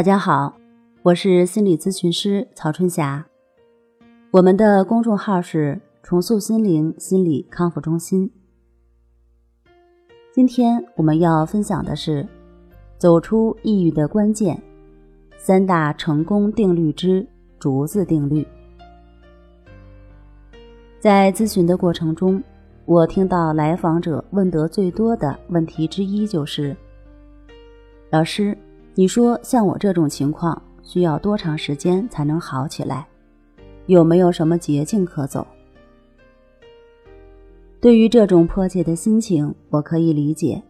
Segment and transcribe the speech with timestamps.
[0.00, 0.56] 大家好，
[1.02, 3.22] 我是心理咨询师曹春霞。
[4.30, 8.32] 我们的公众号是“重塑心灵心理康复中心”。
[10.32, 12.26] 今天我们要分享的是
[12.96, 14.58] 走出抑郁的关键
[15.36, 17.26] 三大成功定律之
[17.58, 18.48] 竹子定律。
[20.98, 22.42] 在咨询的过程中，
[22.86, 26.74] 我听到来访者问得最多的问题之一就是
[28.08, 28.56] ：“老师。”
[28.94, 33.06] 你说像我这种情况需要多长时间才能好起来？
[33.86, 35.46] 有没有什么捷径可走？
[37.80, 40.62] 对于这种迫切的心情，我可以理解。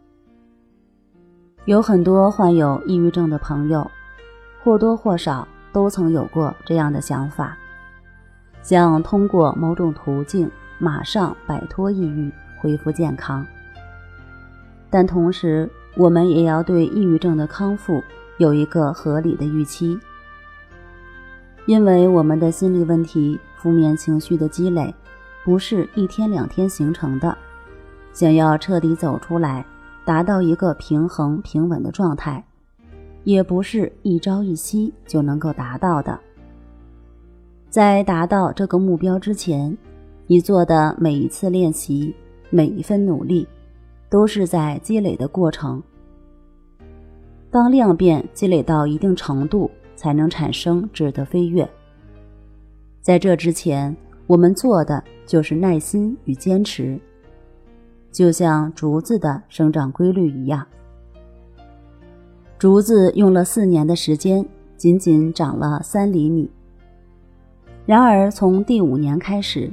[1.65, 3.91] 有很多患有抑郁症的朋友，
[4.63, 7.59] 或多或少都曾有过这样的想法，
[8.63, 12.31] 想通过某种途径马上摆脱抑郁，
[12.61, 13.45] 恢复健康。
[14.89, 18.03] 但同时，我们也要对抑郁症的康复
[18.39, 19.99] 有一个合理的预期，
[21.67, 24.95] 因为我们的心理问题、负面情绪的积累
[25.45, 27.37] 不是一天两天形成的，
[28.13, 29.65] 想要彻底走出来，
[30.05, 32.43] 达到一个平衡平稳的状态，
[33.25, 36.19] 也不是一朝一夕就能够达到的。
[37.69, 39.77] 在达到这个目标之前，
[40.27, 42.15] 你做的每一次练习，
[42.49, 43.47] 每一份努力。
[44.11, 45.83] 都是在积累的过程。
[47.51, 51.69] 当量变积累到一定程度，才能产生质的飞跃。
[53.01, 57.01] 在这之前，我们做的就是耐心与坚持，
[58.13, 60.67] 就像竹子的生长规律一样。
[62.59, 66.51] 竹子用了四年的时间，仅仅长了三厘米。
[67.87, 69.73] 然而，从第五年开始，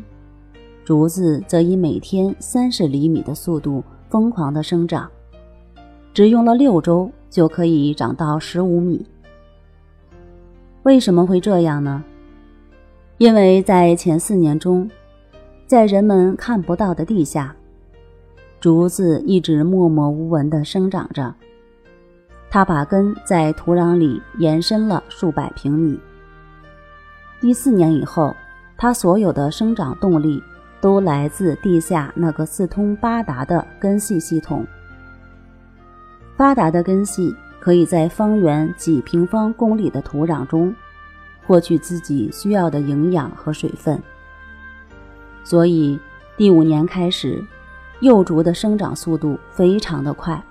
[0.86, 3.84] 竹子则以每天三十厘米的速度。
[4.10, 5.10] 疯狂的生长，
[6.14, 9.06] 只用了六周就可以长到十五米。
[10.84, 12.04] 为什么会这样呢？
[13.18, 14.90] 因为在前四年中，
[15.66, 17.56] 在人们看不到的地下，
[18.60, 21.34] 竹子一直默默无闻地生长着。
[22.50, 26.00] 它把根在土壤里延伸了数百平米。
[27.42, 28.34] 第四年以后，
[28.78, 30.42] 它所有的生长动力。
[30.80, 34.66] 都来自地下那个四通八达的根系系统。
[36.36, 40.74] 发达的根系可以在方圆几平方公里的土壤中
[41.46, 44.02] 获取自己需要的营养和水分。
[45.44, 46.00] 所以，
[46.36, 47.44] 第五年开始，
[48.02, 50.42] 幼竹的生长速度非常的快。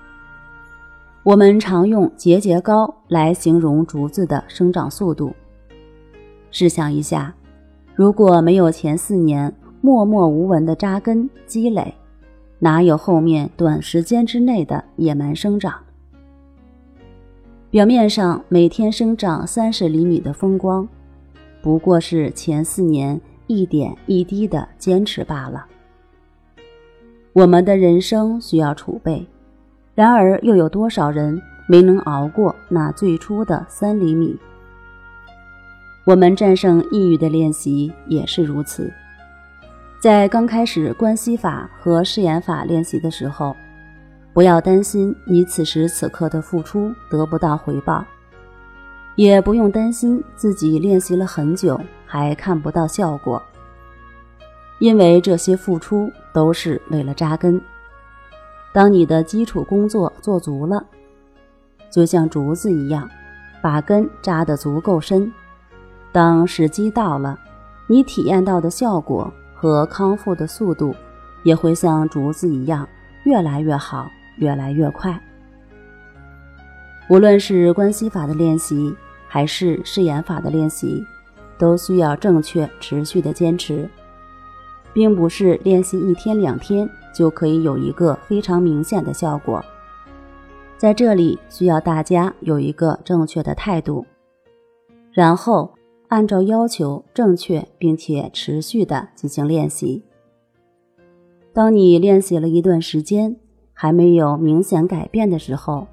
[1.23, 5.35] 我们常用节节高来形容竹子的生长速度。
[6.51, 7.33] 试想一下，
[7.95, 9.53] 如果没有前四年，
[9.87, 11.93] 默默无闻的扎根积累，
[12.59, 15.73] 哪有后面短时间之内的野蛮生长？
[17.69, 20.85] 表面上每天生长三十厘米的风光，
[21.61, 23.17] 不过是前四年
[23.47, 25.65] 一点一滴的坚持罢了。
[27.31, 29.25] 我们的人生需要储备，
[29.95, 34.35] 然而又有多少人没能熬过那最初的三厘米？
[36.05, 38.91] 我们战胜抑郁的练习也是如此。
[39.99, 43.55] 在刚开始关系法和誓言法练习的时候，
[44.31, 48.05] 不要担心你此时此刻的付出得不到回报，
[49.15, 53.41] 也不用担心自己练习了很久还看不到效果，
[54.77, 57.59] 因为这些付出都是为了扎根。
[58.71, 60.85] 当你的基础工作做足了，
[61.89, 63.09] 就像竹子一样，
[63.63, 65.33] 把根扎得足够深，
[66.11, 67.39] 当时机到了，
[67.87, 69.33] 你体验到的效果。
[69.59, 70.95] 和康复的速度
[71.43, 72.87] 也会像竹子一样
[73.23, 74.07] 越来越好，
[74.37, 75.19] 越来越快。
[77.09, 78.95] 无论是关系法的练习，
[79.27, 81.03] 还是誓言法的练习，
[81.57, 83.89] 都需要正确、持续的坚持，
[84.93, 89.63] 并不是练习一天两天就可以有一个非常明显的效果。
[90.77, 94.05] 在这里，需要大家有一个正确的态度，
[95.11, 95.76] 然后。
[96.07, 100.03] 按照要求，正确并且持续的进行练习。
[101.53, 103.35] 当你练习了一段时间，
[103.73, 105.87] 还没有明显改变的时候，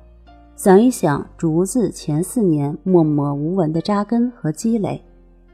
[0.54, 5.02] 想一想竹子前四年默默无闻的扎根和积累，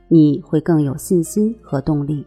[0.08, 2.26] 你会更有信心和动力。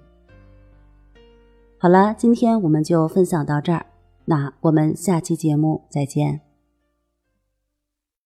[1.78, 3.86] 好了，今天我们就分享到这儿，
[4.26, 6.53] 那我们下期节目再见。